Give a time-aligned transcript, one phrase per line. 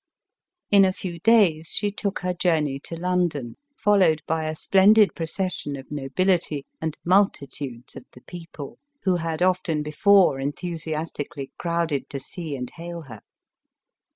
[0.71, 5.13] In a few days, she took her journey to London, fol lowed by a splendid
[5.13, 11.51] procession of nobility and multi tudes of the people, who had often before enthusiasti cally
[11.59, 13.21] crowded to see and hail her.